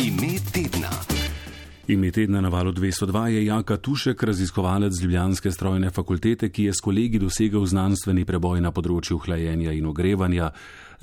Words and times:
Ime 0.00 0.38
tedna. 0.52 0.88
Ime 1.88 2.10
tedna 2.10 2.40
na 2.40 2.48
valu 2.48 2.72
202 2.72 3.26
je 3.26 3.44
Jaka 3.44 3.76
Tušek, 3.76 4.22
raziskovalec 4.22 5.00
Ljubljanske 5.02 5.50
strojne 5.52 5.90
fakultete, 5.90 6.48
ki 6.48 6.64
je 6.64 6.72
s 6.72 6.80
kolegi 6.80 7.18
dosegel 7.18 7.66
znanstveni 7.66 8.24
preboj 8.24 8.62
na 8.64 8.72
področju 8.72 9.18
hlajenja 9.20 9.74
in 9.76 9.90
ogrevanja. 9.90 10.52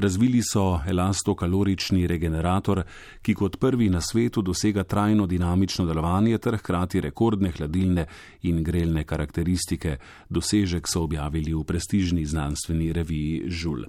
Razvili 0.01 0.41
so 0.41 0.79
elastokalorični 0.87 2.07
regenerator, 2.09 2.81
ki 3.21 3.35
kot 3.37 3.59
prvi 3.61 3.91
na 3.93 4.01
svetu 4.01 4.41
dosega 4.41 4.83
trajno 4.83 5.27
dinamično 5.29 5.85
delovanje 5.85 6.41
ter 6.41 6.57
hkrati 6.57 7.03
rekordne 7.05 7.53
hladilne 7.53 8.07
in 8.49 8.63
grelne 8.63 9.05
karakteristike. 9.05 9.99
Dosežek 10.29 10.89
so 10.89 11.05
objavili 11.05 11.53
v 11.53 11.61
prestižni 11.69 12.25
znanstveni 12.25 12.89
reviji 12.97 13.45
Žul. 13.45 13.85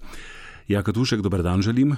Jaka 0.69 0.93
Tušek, 0.93 1.25
dober 1.25 1.43
dan 1.43 1.65
želim. 1.65 1.97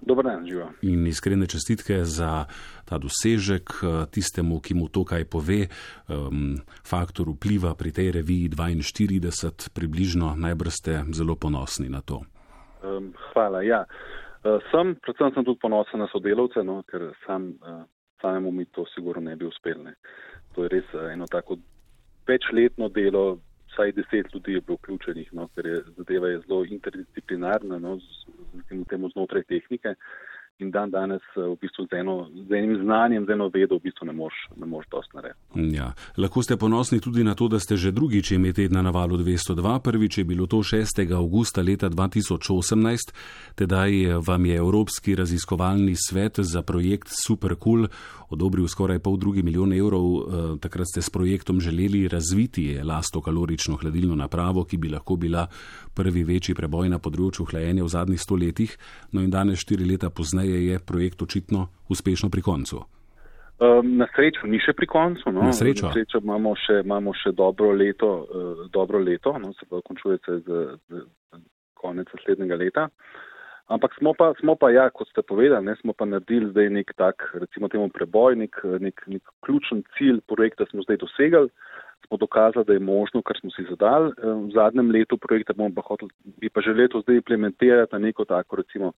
Dobar 0.00 0.24
dan, 0.24 0.46
živa. 0.46 0.68
In 0.86 1.06
iskrene 1.06 1.46
čestitke 1.50 2.04
za 2.06 2.46
ta 2.86 2.98
dosežek 3.02 3.82
tistemu, 4.14 4.60
ki 4.62 4.74
mu 4.78 4.86
to 4.88 5.02
kaj 5.04 5.26
pove. 5.26 5.66
Um, 6.06 6.60
faktor 6.86 7.28
vpliva 7.34 7.74
pri 7.74 7.90
tej 7.92 8.14
reviji 8.22 8.48
42, 8.54 9.74
približno 9.74 10.38
najbrž 10.38 10.72
ste 10.72 11.02
zelo 11.12 11.34
ponosni 11.34 11.90
na 11.90 12.00
to. 12.00 12.22
Um, 12.82 13.12
hvala. 13.32 13.62
Ja. 13.66 13.84
Uh, 14.44 14.62
sem, 14.70 14.94
predvsem 15.02 15.34
sem 15.34 15.44
tudi 15.44 15.58
ponosen 15.58 15.98
na 15.98 16.06
sodelavce, 16.12 16.62
no, 16.62 16.82
ker 16.86 17.10
sam, 17.26 17.58
uh, 17.58 17.82
samemu 18.22 18.54
mi 18.54 18.64
to 18.70 18.86
sigurno 18.94 19.26
ne 19.26 19.34
bi 19.36 19.50
uspel. 19.50 19.82
Ne. 19.82 19.98
To 20.54 20.62
je 20.62 20.72
res 20.78 20.86
uh, 20.94 21.10
eno 21.10 21.26
tako 21.26 21.58
večletno 22.28 22.88
delo, 22.88 23.38
vsaj 23.72 23.92
deset 23.92 24.34
ljudi 24.34 24.52
je 24.52 24.60
bilo 24.60 24.78
vključenih, 24.78 25.32
no, 25.34 25.48
ker 25.54 25.66
je 25.66 25.82
zadeva 25.96 26.28
je 26.28 26.40
zelo 26.46 26.64
interdisciplinarna, 26.64 27.78
no, 27.78 27.98
z, 28.62 28.84
z 28.84 28.84
temu 28.84 29.10
znotraj 29.10 29.44
tehnike. 29.44 29.96
In 30.58 30.70
dan 30.74 30.90
danes 30.90 31.22
v 31.36 31.54
bistvu 31.60 31.86
z, 31.86 32.00
eno, 32.00 32.26
z 32.48 32.50
enim 32.50 32.82
znanjem, 32.82 33.26
z 33.26 33.30
eno 33.30 33.46
vedo, 33.46 33.78
v 33.78 33.86
bistvu 33.86 34.06
ne 34.10 34.12
moš, 34.12 34.34
ne 34.58 34.66
moš 34.66 34.88
dosti 34.90 35.14
narediti. 35.14 35.76
Ja. 35.76 35.92
Lahko 36.18 36.42
ste 36.42 36.56
ponosni 36.58 36.98
tudi 36.98 37.22
na 37.22 37.38
to, 37.38 37.46
da 37.46 37.60
ste 37.62 37.78
že 37.78 37.94
drugič 37.94 38.34
imeli 38.34 38.54
tedna 38.54 38.82
na 38.82 38.90
valu 38.90 39.14
202. 39.14 39.54
Prvič 39.78 40.18
je 40.18 40.24
bilo 40.26 40.50
to 40.50 40.66
6. 40.66 40.98
augusta 41.14 41.62
leta 41.62 41.86
2018. 41.86 43.14
Tedaj 43.54 44.18
vam 44.18 44.46
je 44.46 44.56
Evropski 44.58 45.14
raziskovalni 45.14 45.94
svet 45.94 46.42
za 46.42 46.62
projekt 46.66 47.06
Supercool 47.14 47.86
odobril 48.28 48.68
skoraj 48.68 48.98
pol 48.98 49.16
drugi 49.16 49.42
milijon 49.42 49.72
evrov. 49.72 50.28
Takrat 50.60 50.86
ste 50.92 51.02
s 51.02 51.10
projektom 51.10 51.60
želeli 51.60 52.08
razviti 52.08 52.74
elastokalorično 52.76 53.76
hladilno 53.76 54.14
napravo, 54.14 54.64
ki 54.64 54.76
bi 54.76 54.88
lahko 54.88 55.16
bila 55.16 55.46
prvi 55.94 56.24
večji 56.24 56.54
preboj 56.54 56.88
na 56.88 56.98
področju 56.98 57.48
hlajenja 57.48 57.84
v 57.84 57.92
zadnjih 57.92 58.20
stoletjih. 58.20 58.76
No 59.12 59.24
in 59.24 59.30
danes, 59.30 59.62
štiri 59.64 59.88
leta 59.88 60.10
pozneje, 60.10 60.47
je 60.50 60.78
projekt 60.78 61.22
očitno 61.22 61.68
uspešno 61.88 62.30
pri 62.30 62.42
koncu. 62.42 62.84
Um, 63.58 63.96
na 63.98 64.06
srečo 64.14 64.46
ni 64.46 64.60
še 64.62 64.72
pri 64.72 64.86
koncu. 64.86 65.32
No. 65.34 65.42
Na 65.42 65.52
srečo. 65.52 65.88
Na 65.88 65.92
srečo 65.92 66.20
imamo, 66.22 66.54
še, 66.54 66.82
imamo 66.84 67.10
še 67.18 67.32
dobro 67.34 67.72
leto, 67.74 68.10
uh, 68.22 68.66
dobro 68.70 69.00
leto 69.02 69.34
no, 69.38 69.50
se 69.58 69.66
pa 69.66 69.80
končuje 69.82 70.18
se 70.22 70.38
z, 70.46 70.60
z, 70.86 71.00
z 71.34 71.40
konec 71.74 72.06
naslednjega 72.14 72.54
leta. 72.54 72.86
Ampak 73.68 73.92
smo 73.98 74.14
pa, 74.16 74.30
smo 74.40 74.54
pa, 74.56 74.70
ja, 74.72 74.86
kot 74.94 75.10
ste 75.10 75.20
povedali, 75.26 75.66
ne, 75.66 75.74
smo 75.82 75.92
pa 75.92 76.06
naredili 76.08 76.48
zdaj 76.54 76.70
nek 76.72 76.94
tak, 76.96 77.26
recimo 77.36 77.68
temu 77.68 77.90
preboj, 77.92 78.38
nek, 78.40 78.56
nek, 78.80 79.02
nek 79.10 79.34
ključen 79.44 79.82
cilj 79.98 80.22
projekta 80.30 80.64
smo 80.70 80.86
zdaj 80.86 81.02
dosegali. 81.04 81.52
Smo 82.06 82.16
dokazali, 82.16 82.64
da 82.64 82.72
je 82.72 82.80
možno, 82.80 83.20
kar 83.26 83.36
smo 83.36 83.50
si 83.52 83.66
zadali. 83.68 84.14
V 84.22 84.54
zadnjem 84.54 84.94
letu 84.94 85.18
projekta 85.18 85.52
bomo 85.52 85.74
pa 85.74 85.82
hoteli, 85.84 86.14
bi 86.40 86.48
pa 86.48 86.62
želeli 86.64 86.88
to 86.88 87.02
zdaj 87.02 87.20
implementirati 87.20 87.92
na 87.92 87.98
neko 87.98 88.24
tako, 88.24 88.62
recimo, 88.62 88.92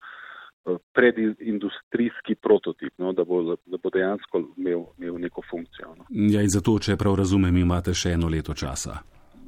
predindustrijski 0.92 2.34
prototip, 2.34 2.92
no, 2.98 3.12
da, 3.12 3.24
bo, 3.24 3.42
da 3.66 3.76
bo 3.82 3.90
dejansko 3.90 4.42
imel, 4.56 4.84
imel 4.98 5.20
neko 5.20 5.42
funkcijo. 5.50 5.94
No. 5.98 6.04
Ja, 6.10 6.42
in 6.42 6.52
zato, 6.52 6.78
če 6.78 6.98
prav 7.00 7.16
razumem, 7.20 7.56
imate 7.56 7.94
še 7.96 8.14
eno 8.18 8.28
leto 8.28 8.54
časa. 8.54 9.00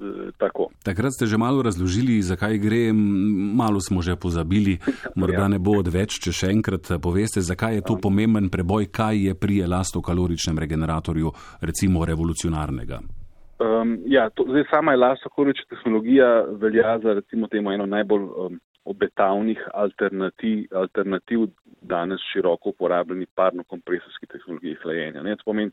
E, 0.02 0.30
tako. 0.40 0.70
Takrat 0.84 1.14
ste 1.14 1.26
že 1.26 1.38
malo 1.38 1.62
razložili, 1.62 2.22
zakaj 2.22 2.58
gre, 2.58 2.82
malo 2.92 3.80
smo 3.80 4.02
že 4.02 4.16
pozabili, 4.16 4.78
morda 5.20 5.48
ne 5.48 5.58
bo 5.58 5.78
odveč, 5.78 6.18
če 6.24 6.32
še 6.32 6.52
enkrat 6.56 6.94
poveste, 7.02 7.44
zakaj 7.44 7.80
je 7.80 7.86
to 7.92 7.98
pomemben 8.02 8.48
preboj, 8.50 8.88
kaj 8.90 9.28
je 9.28 9.34
pri 9.34 9.62
elastokaloričnem 9.68 10.58
regeneratorju 10.58 11.32
recimo 11.60 12.06
revolucionarnega. 12.08 13.02
Um, 13.62 14.00
ja, 14.10 14.26
to, 14.34 14.48
zdaj 14.48 14.64
sama 14.70 14.96
elastokalorična 14.96 15.68
tehnologija 15.70 16.30
velja 16.58 16.98
za 16.98 17.12
recimo 17.20 17.46
temu 17.46 17.70
eno 17.70 17.86
najbolj 17.86 18.22
um, 18.22 18.58
obetavnih 18.84 19.58
alternativ, 19.74 20.66
alternativ 20.74 21.46
danes 21.82 22.20
široko 22.32 22.72
uporabljeni 22.74 23.26
parno-kompresorski 23.34 24.26
tehnologiji 24.26 24.78
hlajenja. 24.82 25.22
Ne, 25.22 25.36
to 25.36 25.46
pomeni, 25.46 25.70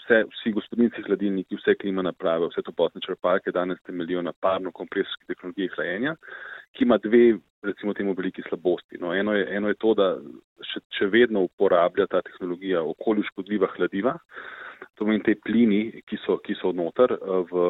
vse, 0.00 0.22
vsi 0.32 0.52
gospodinci 0.56 1.04
hladilniki, 1.06 1.56
vse 1.56 1.74
klima 1.80 2.04
naprave, 2.06 2.48
vse 2.50 2.64
topotne 2.64 3.00
črpalke 3.04 3.52
danes 3.52 3.80
temeljijo 3.84 4.22
na 4.22 4.32
parno-kompresorski 4.32 5.28
tehnologiji 5.32 5.72
hlajenja, 5.76 6.14
ki 6.76 6.84
ima 6.84 6.98
dve, 7.02 7.38
recimo 7.62 7.94
temu, 7.94 8.14
veliki 8.16 8.44
slabosti. 8.48 9.00
No, 9.00 9.12
eno, 9.14 9.34
je, 9.36 9.48
eno 9.56 9.72
je 9.72 9.80
to, 9.80 9.92
da 9.98 10.12
še, 10.64 10.84
še 10.98 11.10
vedno 11.12 11.44
uporablja 11.48 12.08
ta 12.12 12.22
tehnologija 12.24 12.84
okolju 12.94 13.26
škodljiva 13.32 13.68
hladiva. 13.76 14.16
To 14.96 15.04
pomeni 15.04 15.24
te 15.24 15.36
plini, 15.44 16.00
ki 16.08 16.20
so, 16.24 16.38
ki 16.44 16.56
so 16.60 16.72
noter 16.76 17.12
v, 17.50 17.66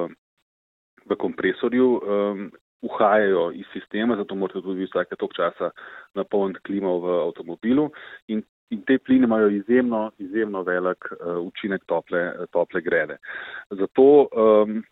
v 1.11 1.19
kompresorju, 1.19 1.91
um, 1.99 2.47
uhajajo 2.83 3.51
iz 3.55 3.67
sistema, 3.73 4.17
zato 4.17 4.35
morate 4.35 4.61
tudi 4.63 4.85
vsake 4.85 5.17
tok 5.17 5.35
časa 5.35 5.71
napolniti 6.15 6.61
klimo 6.67 6.99
v 7.01 7.15
avtomobilu 7.29 7.91
in, 8.29 8.43
in 8.71 8.83
te 8.85 8.99
pline 8.99 9.25
imajo 9.25 9.49
izjemno, 9.51 10.11
izjemno 10.19 10.63
velik 10.63 11.09
uh, 11.11 11.39
učinek 11.47 11.85
tople, 11.87 12.33
tople 12.53 12.81
grede. 12.81 13.17
Zato, 13.71 14.29
um, 14.37 14.83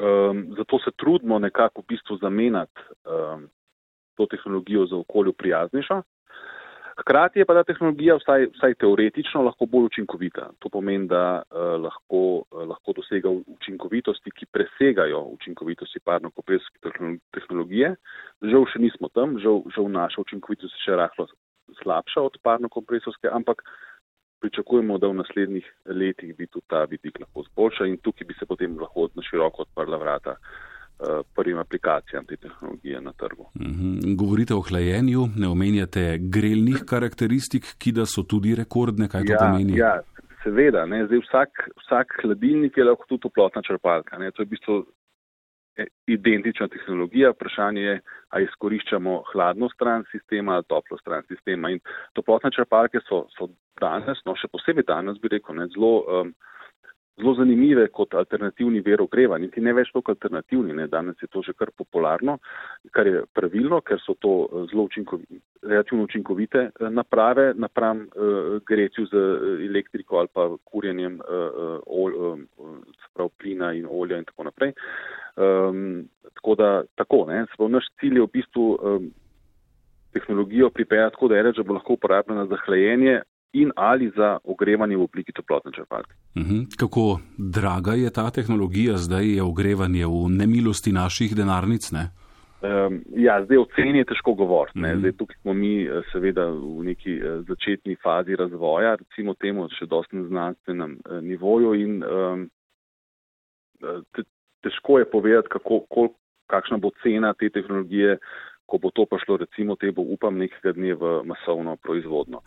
um, 0.00 0.46
zato 0.56 0.78
se 0.84 0.90
trudimo 0.96 1.38
nekako 1.38 1.80
v 1.80 1.94
bistvu 1.94 2.16
zamenjati 2.16 2.80
um, 3.04 3.48
to 4.16 4.26
tehnologijo 4.26 4.86
za 4.86 4.96
okolju 4.96 5.32
prijaznejšo. 5.32 6.02
Hkrati 6.96 7.38
je 7.38 7.44
pa 7.44 7.54
ta 7.54 7.62
tehnologija 7.64 8.14
vsaj, 8.16 8.46
vsaj 8.56 8.74
teoretično 8.80 9.42
lahko 9.44 9.66
bolj 9.68 9.90
učinkovita. 9.90 10.48
To 10.64 10.70
pomeni, 10.72 11.08
da 11.08 11.42
uh, 11.42 11.74
lahko, 11.82 12.20
uh, 12.40 12.62
lahko 12.68 12.94
dosega 12.96 13.28
učinkovitosti, 13.30 14.32
ki 14.32 14.48
presegajo 14.52 15.20
učinkovitosti 15.36 16.00
parno-kompresijske 16.00 16.80
tehnologije. 17.36 17.94
Žal 18.52 18.64
še 18.72 18.80
nismo 18.80 19.12
tam, 19.12 19.36
žal, 19.44 19.60
žal 19.76 19.90
naša 19.92 20.24
učinkovitost 20.24 20.72
je 20.72 20.86
še 20.86 20.96
rahlo 20.96 21.28
slabša 21.82 22.22
od 22.30 22.40
parno-kompresijske, 22.42 23.28
ampak 23.28 23.60
pričakujemo, 24.40 24.96
da 24.98 25.10
v 25.12 25.20
naslednjih 25.20 25.68
letih 26.00 26.32
bi 26.36 26.46
tudi 26.46 26.64
ta 26.72 26.86
vidik 26.88 27.20
lahko 27.20 27.44
zboljša 27.50 27.90
in 27.92 28.00
tukaj 28.00 28.28
bi 28.28 28.38
se 28.40 28.48
potem 28.48 28.80
lahko 28.80 29.10
na 29.14 29.24
široko 29.28 29.68
odprla 29.68 30.00
vrata. 30.00 30.36
Eh, 30.40 30.75
prvim 31.34 31.58
aplikacijam 31.58 32.24
te 32.24 32.36
tehnologije 32.36 33.00
na 33.00 33.12
trgu. 33.12 33.50
Govorite 34.16 34.54
o 34.54 34.60
hlajenju, 34.60 35.26
ne 35.36 35.48
omenjate 35.48 36.18
grelnih 36.20 36.84
karakteristik, 36.88 37.74
ki 37.78 37.92
da 37.92 38.06
so 38.06 38.22
tudi 38.22 38.54
rekordne, 38.56 39.08
kaj 39.08 39.26
to 39.26 39.32
ja, 39.32 39.38
pomeni? 39.38 39.76
Ja, 39.78 39.92
seveda, 40.44 40.86
ne, 40.86 41.04
zdaj 41.06 41.20
vsak, 41.26 41.68
vsak 41.84 42.20
hladilnik 42.22 42.76
je 42.76 42.84
lahko 42.84 43.04
tudi 43.08 43.26
toplotna 43.26 43.62
črpalka. 43.62 44.18
Ne, 44.18 44.30
to 44.30 44.42
je 44.42 44.46
v 44.46 44.54
bistvu 44.54 44.78
identična 46.06 46.68
tehnologija. 46.68 47.30
Vprašanje 47.30 47.82
je, 47.82 48.00
ali 48.28 48.44
izkoriščamo 48.44 49.22
hladno 49.32 49.68
stran 49.74 50.04
sistema 50.10 50.54
ali 50.54 50.64
toplo 50.68 50.98
stran 50.98 51.22
sistema. 51.28 51.70
In 51.70 51.80
toplotne 52.12 52.50
črpalke 52.50 53.02
so, 53.08 53.26
so 53.36 53.50
danes, 53.80 54.22
no 54.26 54.36
še 54.36 54.48
posebej 54.52 54.86
danes 54.88 55.20
bi 55.20 55.34
rekel, 55.36 55.58
ne, 55.60 55.68
zelo. 55.74 55.94
Um, 56.08 56.34
zelo 57.16 57.34
zanimive 57.34 57.86
kot 57.88 58.14
alternativni 58.14 58.80
ver 58.84 59.00
ogreva, 59.00 59.38
niti 59.40 59.60
ne 59.64 59.72
več 59.76 59.90
toliko 59.92 60.12
alternativni, 60.12 60.74
ne. 60.76 60.86
danes 60.92 61.20
je 61.22 61.28
to 61.32 61.42
že 61.42 61.54
kar 61.56 61.70
popularno, 61.72 62.38
kar 62.92 63.08
je 63.08 63.22
pravilno, 63.34 63.80
ker 63.80 64.00
so 64.04 64.14
to 64.20 64.34
eh, 64.44 64.66
zelo 64.70 64.84
učinkovite, 64.90 65.40
relativno 65.62 66.04
učinkovite 66.04 66.64
eh, 66.68 66.90
naprave, 66.90 67.52
napram 67.56 68.04
uh, 68.06 68.58
gretju 68.66 69.06
z 69.10 69.22
elektriko 69.66 70.18
ali 70.20 70.28
pa 70.32 70.48
kurjenjem 70.64 71.20
uh, 71.20 71.78
ol, 71.86 72.12
uh, 72.14 72.80
prav 73.14 73.30
plina 73.40 73.72
in 73.72 73.86
olja 73.90 74.18
in 74.20 74.24
tako 74.28 74.46
naprej. 74.50 74.74
Um, 75.36 76.08
tako 76.36 76.54
da, 76.54 76.70
tako, 76.96 77.24
ne, 77.28 77.44
prav, 77.56 77.68
naš 77.72 77.88
cilj 78.00 78.20
je 78.20 78.26
v 78.26 78.32
bistvu 78.32 78.66
um, 78.76 79.08
tehnologijo 80.12 80.70
pripeljati 80.70 81.16
tako, 81.16 81.28
da 81.28 81.36
je 81.36 81.42
reč, 81.48 81.56
da 81.56 81.64
bo 81.64 81.76
lahko 81.76 81.96
uporabljena 81.96 82.46
za 82.46 82.60
hlajenje 82.64 83.20
in 83.62 83.72
ali 83.76 84.10
za 84.16 84.38
ogrevanje 84.44 84.96
v 84.96 85.02
obliki 85.02 85.32
toplotne 85.32 85.72
črpalke. 85.72 86.14
Uh 86.34 86.42
mhm. 86.42 86.54
-huh. 86.54 86.76
Kako 86.78 87.20
draga 87.38 87.92
je 87.92 88.10
ta 88.10 88.30
tehnologija 88.30 88.96
zdaj, 88.96 89.34
je 89.36 89.42
ogrevanje 89.42 90.06
v 90.06 90.28
nemilosti 90.28 90.92
naših 90.92 91.36
denarnic? 91.36 91.92
Ne? 91.92 92.10
Um, 92.66 93.02
ja, 93.12 93.44
zdaj 93.44 93.58
o 93.58 93.66
ceni 93.76 93.98
je 93.98 94.04
težko 94.04 94.34
govoriti. 94.34 94.78
Uh 94.78 94.84
-huh. 94.84 94.98
Zdaj 94.98 95.12
tukaj 95.12 95.36
smo 95.42 95.52
mi 95.52 95.84
eh, 95.84 96.02
seveda 96.12 96.46
v 96.46 96.84
neki 96.84 97.12
eh, 97.16 97.42
začetni 97.48 97.96
fazi 98.02 98.36
razvoja, 98.36 98.96
recimo 98.96 99.34
temu 99.34 99.68
še 99.78 99.86
dosti 99.86 100.16
na 100.16 100.24
znanstvenem 100.28 100.92
eh, 100.92 101.20
nivoju 101.20 101.74
in 101.74 102.04
um, 102.04 102.50
te, 104.12 104.22
težko 104.62 104.98
je 104.98 105.10
povedati, 105.10 105.48
kako, 105.48 105.80
kol, 105.88 106.08
kakšna 106.46 106.76
bo 106.76 106.90
cena 107.02 107.34
te 107.34 107.50
tehnologije, 107.50 108.18
ko 108.66 108.78
bo 108.82 108.90
to 108.90 109.06
pa 109.06 109.18
šlo, 109.22 109.36
recimo, 109.36 109.76
te 109.76 109.90
bo 109.94 110.02
upam 110.02 110.38
nekega 110.38 110.72
dne 110.76 110.94
v 110.94 111.12
masovno 111.24 111.76
proizvodno. 111.76 112.42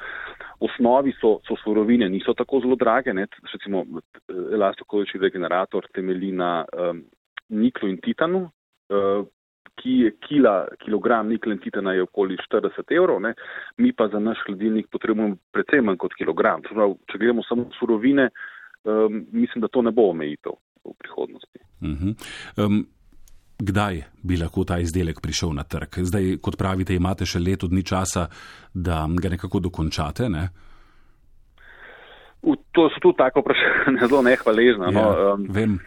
osnovi 0.59 1.13
so, 1.21 1.39
so 1.47 1.55
surovine, 1.63 2.09
niso 2.09 2.33
tako 2.33 2.59
zelo 2.59 2.75
drage. 2.75 3.13
Ne? 3.13 3.27
Recimo, 3.53 3.85
elastokovični 4.27 5.19
regenerator 5.19 5.87
temelji 5.93 6.31
na 6.31 6.65
um, 6.73 7.03
niklu 7.49 7.89
in 7.89 7.97
titanu, 8.03 8.43
uh, 8.43 9.25
ki 9.79 9.91
je 10.03 10.11
kila, 10.27 10.67
kilogram 10.83 11.29
nikla 11.29 11.53
in 11.55 11.59
titana 11.63 11.93
je 11.93 12.03
okoli 12.03 12.37
40 12.51 12.95
evrov, 12.95 13.21
ne? 13.21 13.33
mi 13.77 13.93
pa 13.93 14.07
za 14.07 14.19
naš 14.19 14.43
hladilnik 14.45 14.89
potrebujemo 14.91 15.37
predvsem 15.55 15.85
manj 15.85 15.97
kot 16.03 16.15
kilogram. 16.19 16.61
Prav, 16.67 16.97
če 17.11 17.17
gledamo 17.17 17.43
samo 17.47 17.69
surovine, 17.79 18.29
um, 18.83 19.25
mislim, 19.31 19.63
da 19.63 19.71
to 19.71 19.81
ne 19.81 19.95
bo 19.95 20.09
omejitev 20.11 20.59
v 20.83 20.95
prihodnosti. 20.99 21.59
Uh 21.81 21.87
-huh. 21.87 22.15
um, 22.65 22.83
kdaj 23.59 24.01
bi 24.23 24.37
lahko 24.39 24.63
ta 24.63 24.79
izdelek 24.79 25.21
prišel 25.21 25.53
na 25.53 25.63
trg? 25.63 25.99
Zdaj, 26.07 26.37
kot 26.41 26.57
pravite, 26.57 26.95
imate 26.95 27.27
še 27.27 27.41
leto 27.43 27.67
dni 27.67 27.83
časa, 27.83 28.27
da 28.73 29.03
ga 29.07 29.33
nekako 29.35 29.59
dokončate. 29.67 30.29
Ne? 30.31 30.47
V, 32.39 32.55
to 32.71 32.87
so 32.93 33.03
tudi 33.03 33.19
tako 33.19 33.43
vprašanje, 33.43 33.99
zelo 34.07 34.23
nehvaležna. 34.23 34.91
No. 34.95 35.03
Ja, 35.03 35.35
um, 35.35 35.45
vem. 35.49 35.77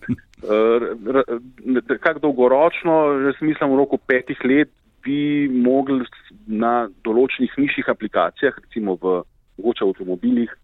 Kako 2.03 2.19
dolgoročno, 2.19 2.95
jaz 3.31 3.39
mislim, 3.41 3.71
v 3.73 3.79
roku 3.79 3.97
petih 3.97 4.41
let 4.45 4.73
bi 5.03 5.47
mogli 5.51 6.03
na 6.47 6.89
določenih 7.07 7.55
nižjih 7.59 7.89
aplikacijah, 7.91 8.59
recimo 8.59 8.99
v 8.99 9.23
mogoče 9.59 9.87
avtomobilih, 9.87 10.51
Eh, 10.51 10.62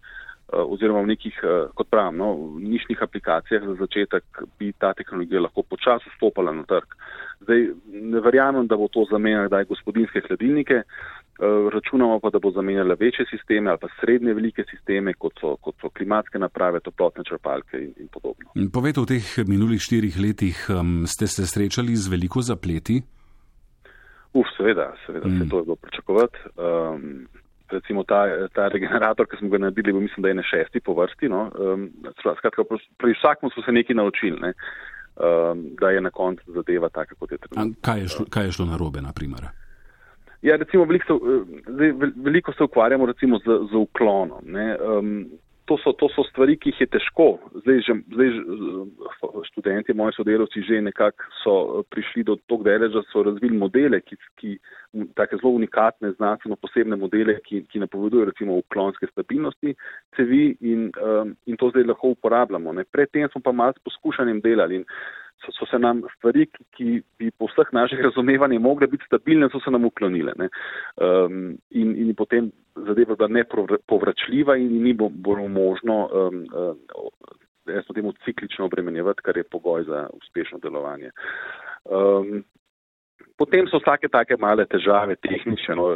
oziroma 0.53 1.03
v 1.05 1.13
nekih, 1.13 1.41
eh, 1.45 1.69
kot 1.75 1.91
pravim, 1.91 2.17
no, 2.17 2.33
nišnih 2.57 3.03
aplikacijah 3.03 3.63
za 3.65 3.75
začetek 3.85 4.25
bi 4.59 4.73
ta 4.73 4.95
tehnologija 4.97 5.41
lahko 5.45 5.63
počasi 5.63 6.09
stopala 6.17 6.53
na 6.53 6.65
trg. 6.65 6.95
Zdaj, 7.41 7.67
ne 7.93 8.21
verjamem, 8.21 8.67
da 8.67 8.77
bo 8.77 8.89
to 8.89 9.05
zamenjalo 9.11 9.49
kdaj 9.49 9.65
gospodinske 9.69 10.23
hladilnike, 10.29 10.75
eh, 10.75 11.69
računamo 11.73 12.21
pa, 12.21 12.31
da 12.31 12.39
bo 12.39 12.51
zamenjala 12.51 12.97
večje 13.01 13.27
sisteme 13.31 13.71
ali 13.71 13.79
pa 13.79 13.89
srednje 14.01 14.35
velike 14.35 14.65
sisteme, 14.71 15.15
kot 15.15 15.37
so, 15.41 15.57
kot 15.57 15.75
so 15.81 15.91
klimatske 15.91 16.39
naprave, 16.39 16.81
toplotne 16.81 17.25
črpalke 17.25 17.77
in, 17.77 17.93
in 18.01 18.09
podobno. 18.09 18.49
Povejte, 18.73 19.05
v 19.05 19.07
teh 19.07 19.45
minulih 19.47 19.81
štirih 19.81 20.17
letih 20.17 20.65
um, 20.73 21.05
ste 21.07 21.27
se 21.27 21.47
srečali 21.47 21.97
z 21.97 22.09
veliko 22.09 22.41
zapleti? 22.41 23.03
Uf, 24.33 24.49
seveda, 24.57 24.95
seveda, 25.07 25.29
mm. 25.29 25.39
se 25.39 25.49
to 25.49 25.59
je 25.59 25.65
bilo 25.65 25.77
pričakovati. 25.77 26.39
Um, 26.57 27.29
recimo 27.71 28.05
ta, 28.05 28.25
ta 28.55 28.69
regenerator, 28.69 29.27
ki 29.27 29.41
smo 29.41 29.49
ga 29.49 29.59
naredili, 29.59 29.93
bo 29.93 30.01
mislim, 30.01 30.23
da 30.23 30.29
je 30.29 30.35
na 30.35 30.43
šesti 30.43 30.81
po 30.81 30.95
vrsti. 30.95 31.29
No? 31.29 31.51
Um, 31.59 31.91
skratka, 32.39 32.65
pri 32.99 33.15
vsakem 33.15 33.51
smo 33.51 33.63
se 33.63 33.73
nekaj 33.73 33.97
naučili, 33.97 34.41
ne? 34.41 34.53
um, 35.17 35.65
da 35.81 35.91
je 35.91 36.01
na 36.01 36.11
koncu 36.11 36.53
zadeva 36.53 36.89
taka, 36.89 37.15
kot 37.15 37.33
je 37.33 37.39
trenutno. 37.39 37.75
Kaj, 37.81 38.07
kaj 38.31 38.45
je 38.45 38.53
šlo 38.53 38.67
narobe, 38.67 39.01
na 39.01 39.13
primer? 39.13 39.49
Ja, 40.43 40.57
recimo, 40.57 40.85
veliko 40.85 41.07
se, 41.07 41.93
veliko 42.17 42.53
se 42.53 42.65
ukvarjamo 42.65 43.07
recimo 43.07 43.39
z, 43.39 43.59
z 43.71 43.75
uklonom. 43.75 44.45
Um, 44.99 45.27
to 45.69 45.77
so, 45.85 45.93
to 45.93 46.09
so 46.15 46.25
stvari, 46.31 46.57
ki 46.57 46.73
jih 46.73 46.81
je 46.83 46.89
težko. 46.97 47.27
Zdaj, 47.63 47.81
že, 47.87 47.95
zdaj 48.15 48.31
študenti, 49.51 49.97
moji 49.97 50.17
sodelovci, 50.17 50.65
že 50.65 50.81
nekako 50.85 51.29
so 51.43 51.55
prišli 51.93 52.25
do 52.25 52.39
tog 52.51 52.65
deleža, 52.67 53.05
so 53.13 53.23
razvili 53.27 53.59
modele, 53.59 54.01
ki, 54.01 54.17
ki 54.41 54.55
take 55.19 55.37
zelo 55.37 55.53
unikatne, 55.59 56.15
znanstveno 56.17 56.57
posebne 56.57 56.97
modele, 56.97 57.39
ki, 57.45 57.63
ki 57.69 57.85
napovedujejo 57.85 58.31
recimo 58.33 58.59
uklonske 58.63 59.11
stabilnosti 59.13 59.77
cevi 60.17 60.57
in, 60.73 60.89
um, 61.05 61.37
in 61.47 61.61
to 61.61 61.71
zdaj 61.75 61.87
lahko 61.93 62.15
uporabljamo. 62.17 62.73
Ne. 62.81 62.89
Predtem 62.89 63.29
smo 63.33 63.45
pa 63.45 63.53
malo 63.53 63.77
s 63.77 63.85
poskušanjem 63.85 64.41
delali. 64.45 64.81
In, 64.81 64.89
so, 65.45 65.53
so 65.53 65.67
se 65.71 65.79
nam 65.79 66.03
stvari, 66.17 66.47
ki, 66.47 66.65
ki 66.77 66.89
bi 67.19 67.31
po 67.31 67.49
vseh 67.51 67.71
naših 67.73 68.03
razumevanjih 68.05 68.61
mogle 68.61 68.89
biti 68.91 69.07
stabilne, 69.07 69.49
so 69.53 69.61
se 69.65 69.71
nam 69.71 69.85
uklonile. 69.89 70.35
Um, 70.97 71.57
in, 71.71 71.95
in 71.97 72.15
potem 72.19 72.51
zadeva 72.89 73.17
bila 73.17 73.29
nepovračljiva 73.41 74.57
in 74.57 74.83
ni 74.83 74.95
bo, 74.95 75.09
bilo 75.09 75.49
možno, 75.49 75.99
um, 76.13 76.45
um, 76.53 77.11
jaz 77.69 77.89
temu 77.95 78.13
ciklično 78.25 78.67
obremenjevati, 78.67 79.23
kar 79.23 79.37
je 79.37 79.49
pogoj 79.51 79.85
za 79.89 80.07
uspešno 80.13 80.59
delovanje. 80.63 81.11
Um, 81.85 82.45
Potem 83.39 83.69
so 83.71 83.79
vsake 83.79 84.09
take 84.11 84.35
male 84.43 84.65
težave, 84.67 85.15
tehnične 85.23 85.77
no, 85.79 85.87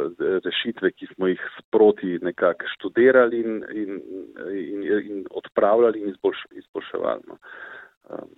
rešitve, 0.45 0.93
ki 0.95 1.09
smo 1.11 1.27
jih 1.27 1.41
sproti 1.57 2.15
nekako 2.23 2.69
študirali 2.77 3.41
in, 3.43 3.57
in, 3.81 3.97
in, 4.55 4.85
in 4.87 5.25
odpravljali 5.27 5.99
in 5.99 6.13
izboljš, 6.13 6.45
izboljševali. 6.61 7.27
No. 7.27 7.37
Um, 8.07 8.31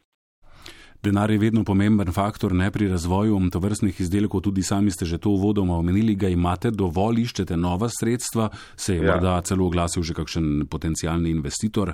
Denar 1.04 1.32
je 1.32 1.38
vedno 1.38 1.64
pomemben 1.64 2.12
faktor 2.12 2.54
ne 2.54 2.72
pri 2.72 2.88
razvoju 2.90 3.38
tovrstnih 3.54 4.00
izdelkov, 4.02 4.42
tudi 4.42 4.64
sami 4.64 4.92
ste 4.92 5.06
že 5.06 5.18
to 5.18 5.30
uvodoma 5.30 5.78
omenili, 5.78 6.16
ga 6.16 6.28
imate 6.28 6.72
dovolj, 6.72 7.22
iščete 7.26 7.58
nova 7.58 7.90
sredstva, 7.90 8.50
se 8.76 8.96
je 8.96 9.04
ja. 9.04 9.12
morda 9.12 9.42
celo 9.42 9.68
oglasil 9.68 10.04
že 10.04 10.14
kakšen 10.14 10.68
potencijalni 10.72 11.30
investitor? 11.30 11.94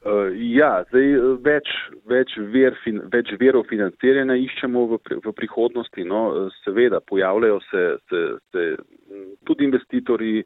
Uh, 0.00 0.32
ja, 0.32 0.84
zdaj 0.88 1.08
več, 1.44 1.68
več, 2.08 2.36
ver, 2.52 2.76
fin, 2.84 3.02
več 3.12 3.32
verov 3.40 3.66
financiranja 3.68 4.36
iščemo 4.40 4.86
v, 4.94 5.00
v 5.24 5.32
prihodnosti. 5.36 6.04
No, 6.08 6.48
seveda, 6.64 7.02
pojavljajo 7.04 7.58
se, 7.68 7.82
se, 8.08 8.20
se 8.52 8.64
tudi 9.44 9.68
investitorji, 9.68 10.44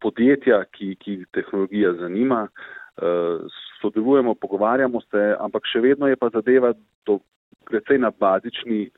podjetja, 0.00 0.64
ki, 0.72 0.94
ki 1.00 1.18
tehnologija 1.36 1.92
zanima. 2.00 2.46
Uh, 3.80 3.90
sodelujemo, 3.90 4.34
pogovarjamo 4.34 5.00
se, 5.00 5.34
ampak 5.40 5.68
še 5.72 5.80
vedno 5.80 6.08
je 6.08 6.16
pa 6.16 6.30
zadeva 6.34 6.72
do 7.06 7.20
precej 7.68 7.98
na 7.98 8.10
bazični 8.10 8.90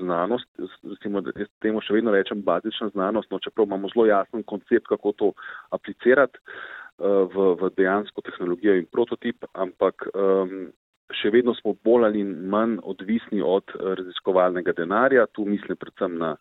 znanost, 0.00 0.48
recimo, 0.84 1.22
jaz 1.32 1.48
temu 1.64 1.80
še 1.80 1.96
vedno 1.96 2.12
rečem 2.12 2.42
bazična 2.44 2.90
znanost, 2.92 3.30
no, 3.32 3.40
čeprav 3.40 3.66
imamo 3.66 3.88
zelo 3.94 4.08
jasen 4.08 4.44
koncept, 4.44 4.88
kako 4.90 5.14
to 5.16 5.30
aplicirati 5.72 6.38
uh, 6.38 7.24
v, 7.32 7.54
v 7.62 7.70
dejansko 7.78 8.24
tehnologijo 8.26 8.76
in 8.76 8.88
prototip, 8.92 9.48
ampak 9.56 10.04
um, 10.12 10.68
še 11.16 11.32
vedno 11.32 11.54
smo 11.56 11.72
bolj 11.84 12.04
ali 12.10 12.24
manj 12.24 12.82
odvisni 12.84 13.40
od 13.40 13.72
raziskovalnega 13.80 14.76
denarja, 14.76 15.24
tu 15.32 15.46
mislim 15.48 15.78
predvsem 15.80 16.18
na 16.20 16.34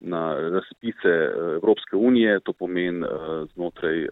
na 0.00 0.34
razpise 0.34 1.08
eh, 1.08 1.54
Evropske 1.54 1.96
unije, 1.96 2.40
to 2.40 2.52
pomeni 2.52 3.00
uh, 3.00 3.48
znotraj 3.54 4.04
uh, 4.04 4.10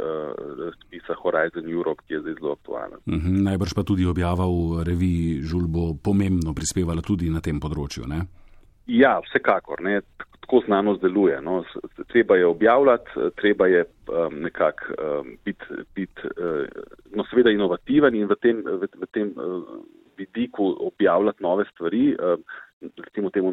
razpisa 0.65 1.15
Horizon 1.23 1.73
Europe, 1.73 2.03
ki 2.07 2.15
je 2.15 2.21
zdaj 2.21 2.35
zelo 2.41 2.53
aktualen. 2.53 2.99
Uh 3.07 3.15
mhm, 3.15 3.29
-huh, 3.29 3.45
najbrž 3.45 3.75
pa 3.75 3.83
tudi 3.83 4.07
objava 4.07 4.45
v 4.47 4.85
reviji 4.85 5.43
Žul 5.43 5.67
bo 5.69 5.95
pomembno 6.05 6.55
prispevala 6.55 7.03
tudi 7.03 7.31
na 7.31 7.41
tem 7.41 7.61
področju. 7.61 8.07
Ne? 8.09 8.21
Ja, 8.87 9.21
vsekakor. 9.21 9.81
Ne? 9.81 10.01
Tako 10.41 10.63
znanost 10.67 11.03
deluje. 11.03 11.41
No? 11.41 11.65
Treba 12.09 12.37
je 12.37 12.47
objavljati, 12.47 13.11
treba 13.37 13.67
je 13.67 13.85
um, 13.85 14.41
nekako 14.43 14.85
um, 14.87 15.37
biti, 15.45 15.65
bit, 15.95 16.25
uh, 16.25 16.67
no 17.17 17.25
seveda, 17.31 17.51
inovativen 17.51 18.15
in 18.15 18.27
v 18.27 18.37
tem, 18.41 18.63
v, 18.65 18.89
v 19.01 19.07
tem 19.13 19.33
uh, 19.37 19.63
vidiku 20.19 20.77
objavljati 20.81 21.43
nove 21.43 21.65
stvari. 21.73 22.17
Uh, 22.17 22.39
recimo 22.97 23.31
temu 23.31 23.53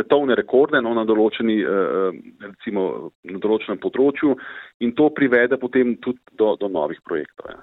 svetovne 0.00 0.34
rekorde 0.34 0.80
no, 0.80 0.94
na, 0.96 1.04
določeni, 1.04 1.60
eh, 1.60 2.18
recimo, 2.40 3.12
na 3.28 3.38
določenem 3.40 3.80
področju 3.80 4.34
in 4.80 4.94
to 4.96 5.10
privede 5.12 5.58
potem 5.60 5.98
tudi 6.00 6.20
do, 6.32 6.54
do 6.56 6.70
novih 6.72 7.00
projektov. 7.04 7.52
Ja. 7.52 7.60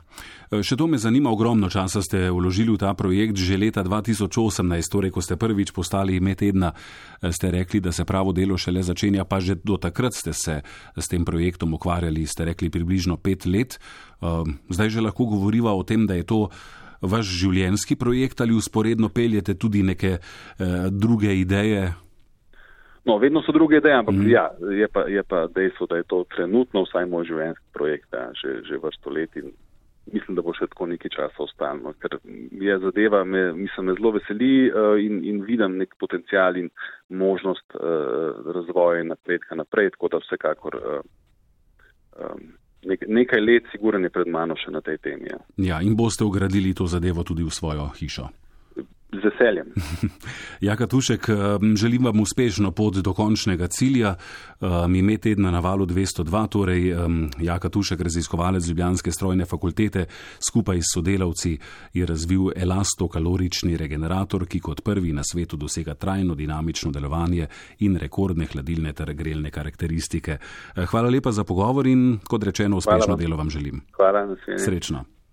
Eh, 0.52 0.62
še 0.62 0.78
to 0.78 0.88
me 0.88 1.02
zanima, 1.02 1.34
ogromno 1.34 1.70
časa 1.70 2.04
ste 2.06 2.30
vložili 2.30 2.76
v 2.76 2.82
ta 2.82 2.94
projekt, 2.94 3.38
že 3.42 3.58
leta 3.58 3.82
2018, 3.82 4.92
torej 4.92 5.12
ko 5.12 5.24
ste 5.26 5.40
prvič 5.40 5.74
postali 5.74 6.22
ime 6.22 6.38
tedna, 6.38 6.74
eh, 6.74 7.34
ste 7.34 7.52
rekli, 7.52 7.82
da 7.82 7.92
se 7.92 8.06
pravo 8.06 8.34
delo 8.34 8.58
šele 8.58 8.86
začenja, 8.86 9.26
pa 9.26 9.42
že 9.42 9.58
do 9.58 9.82
takrat 9.82 10.14
ste 10.14 10.34
se 10.34 10.62
s 10.94 11.08
tem 11.10 11.26
projektom 11.26 11.74
ukvarjali, 11.74 12.26
ste 12.30 12.46
rekli 12.46 12.70
približno 12.70 13.18
pet 13.18 13.46
let. 13.46 13.82
Zdaj 14.18 14.90
že 14.90 15.02
lahko 15.02 15.30
govoriva 15.30 15.78
o 15.78 15.86
tem, 15.86 16.10
da 16.10 16.18
je 16.18 16.26
to 16.26 16.50
vaš 17.06 17.30
življenjski 17.30 17.94
projekt 17.94 18.42
ali 18.42 18.58
usporedno 18.58 19.10
peljete 19.14 19.54
tudi 19.54 19.86
neke 19.86 20.18
druge 20.90 21.38
ideje, 21.38 21.94
No, 23.08 23.18
vedno 23.18 23.42
so 23.42 23.54
druge 23.56 23.78
ideje, 23.78 23.96
ampak 23.96 24.16
mm. 24.16 24.30
ja, 24.30 24.50
je, 24.72 24.88
pa, 24.92 25.06
je 25.08 25.24
pa 25.24 25.46
dejstvo, 25.48 25.88
da 25.88 25.96
je 25.96 26.04
to 26.04 26.26
trenutno 26.36 26.84
vsaj 26.84 27.06
moj 27.08 27.24
življenjski 27.30 27.66
projekt, 27.74 28.10
ja, 28.12 28.28
že, 28.36 28.60
že 28.68 28.80
vrsto 28.84 29.14
let 29.16 29.36
in 29.40 29.54
mislim, 30.14 30.36
da 30.36 30.44
bo 30.44 30.54
še 30.56 30.68
tako 30.72 30.88
nekaj 30.92 31.12
časa 31.16 31.44
ostalo. 31.44 31.94
Ker 32.02 32.18
je 32.52 32.78
zadeva, 32.84 33.24
me, 33.24 33.52
mislim, 33.56 33.90
me 33.90 33.96
zelo 33.98 34.14
veseli 34.16 34.52
uh, 34.70 34.96
in, 35.04 35.20
in 35.28 35.42
vidim 35.48 35.78
nek 35.80 35.96
potencial 36.00 36.58
in 36.60 36.70
možnost 37.10 37.76
uh, 37.76 38.40
razvoja 38.56 39.04
in 39.04 39.12
napredka 39.12 39.56
naprej, 39.56 39.92
tako 39.96 40.12
da 40.16 40.24
vsekakor. 40.24 40.80
Uh, 40.80 41.02
um, 42.24 42.48
Nekaj 42.88 43.42
let, 43.42 43.66
sigurno 43.72 44.06
je 44.06 44.14
pred 44.14 44.30
mano 44.32 44.56
še 44.56 44.72
na 44.72 44.80
tej 44.86 45.00
temi. 45.04 45.28
Ja. 45.28 45.40
ja, 45.58 45.80
in 45.84 45.98
boste 45.98 46.24
ugradili 46.24 46.76
to 46.78 46.86
zadevo 46.88 47.26
tudi 47.28 47.44
v 47.44 47.52
svojo 47.52 47.90
hišo 47.98 48.28
z 49.12 49.24
veseljem. 49.24 49.68
Jaka 50.68 50.88
Tušek, 50.88 51.28
želim 51.76 52.06
vam 52.06 52.20
uspešno 52.20 52.72
pot 52.72 52.96
do 52.96 53.14
končnega 53.14 53.68
cilja. 53.68 54.16
Ime 54.96 55.18
tedna 55.18 55.52
na 55.52 55.60
valu 55.60 55.86
202, 55.86 56.48
torej 56.48 56.96
Jaka 57.40 57.70
Tušek, 57.70 58.02
raziskovalec 58.02 58.68
Ljubljanske 58.68 59.12
strojne 59.12 59.46
fakultete, 59.46 60.06
skupaj 60.50 60.82
s 60.82 60.94
sodelavci 60.94 61.58
je 61.94 62.06
razvil 62.06 62.52
elastokalorični 62.56 63.78
regenerator, 63.78 64.46
ki 64.46 64.60
kot 64.60 64.84
prvi 64.84 65.14
na 65.14 65.24
svetu 65.24 65.58
dosega 65.58 65.94
trajno 65.94 66.36
dinamično 66.36 66.92
delovanje 66.92 67.48
in 67.80 67.98
rekordne 67.98 68.46
hladilne 68.46 68.94
ter 68.94 69.14
grelne 69.14 69.52
karakteristike. 69.52 70.38
Hvala 70.76 71.10
lepa 71.10 71.32
za 71.32 71.44
pogovor 71.44 71.88
in 71.88 72.20
kot 72.28 72.44
rečeno 72.44 72.78
uspešno 72.78 73.16
delo 73.16 73.38
vam 73.38 73.50
želim. 73.50 73.82
Hvala, 73.96 74.26
naslednje. 74.26 74.66
Srečno. 74.66 75.06